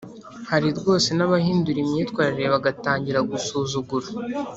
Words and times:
Hari 0.49 0.67
rwose 0.77 1.09
n’abahindura 1.13 1.77
imyitwarire 1.85 2.45
bagatangira 2.53 3.19
gusuzugura 3.31 4.07